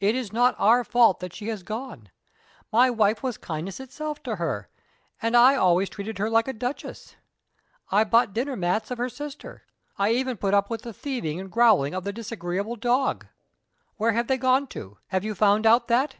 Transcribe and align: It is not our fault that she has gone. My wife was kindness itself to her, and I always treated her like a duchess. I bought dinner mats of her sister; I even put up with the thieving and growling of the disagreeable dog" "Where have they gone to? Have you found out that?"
It 0.00 0.14
is 0.14 0.32
not 0.32 0.54
our 0.58 0.82
fault 0.82 1.20
that 1.20 1.34
she 1.34 1.48
has 1.48 1.62
gone. 1.62 2.08
My 2.72 2.88
wife 2.88 3.22
was 3.22 3.36
kindness 3.36 3.80
itself 3.80 4.22
to 4.22 4.36
her, 4.36 4.70
and 5.20 5.36
I 5.36 5.56
always 5.56 5.90
treated 5.90 6.16
her 6.16 6.30
like 6.30 6.48
a 6.48 6.54
duchess. 6.54 7.16
I 7.90 8.04
bought 8.04 8.32
dinner 8.32 8.56
mats 8.56 8.90
of 8.90 8.96
her 8.96 9.10
sister; 9.10 9.66
I 9.98 10.12
even 10.12 10.38
put 10.38 10.54
up 10.54 10.70
with 10.70 10.80
the 10.84 10.94
thieving 10.94 11.38
and 11.38 11.52
growling 11.52 11.92
of 11.92 12.04
the 12.04 12.14
disagreeable 12.14 12.76
dog" 12.76 13.26
"Where 13.98 14.12
have 14.12 14.26
they 14.26 14.38
gone 14.38 14.68
to? 14.68 14.96
Have 15.08 15.22
you 15.22 15.34
found 15.34 15.66
out 15.66 15.88
that?" 15.88 16.16